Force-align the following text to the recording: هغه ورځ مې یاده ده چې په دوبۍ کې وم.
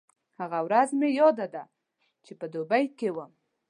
هغه 0.39 0.59
ورځ 0.65 0.89
مې 0.99 1.09
یاده 1.19 1.47
ده 1.53 1.63
چې 2.25 2.31
په 2.39 2.45
دوبۍ 2.53 2.85
کې 2.97 3.09
وم. 3.15 3.31